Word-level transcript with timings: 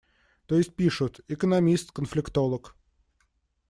То 0.47 0.57
есть 0.57 0.73
пишут: 0.73 1.19
«Экономист, 1.27 1.91
конфликтолог». 1.91 2.75